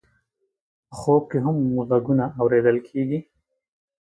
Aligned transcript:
په 0.87 0.93
خوب 0.99 1.21
کې 1.31 1.37
هم 1.45 1.57
غږونه 1.89 2.25
اورېدل 2.41 2.77
کېږي. 2.87 3.19